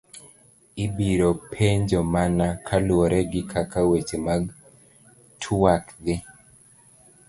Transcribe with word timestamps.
Ibiro 0.85 1.29
penjo 1.51 1.99
mana 2.13 2.45
kaluwore 2.67 3.19
gi 3.31 3.41
kaka 3.51 3.79
weche 3.89 4.17
mag 4.25 4.43
tuak 5.41 5.83
dhi. 6.03 6.15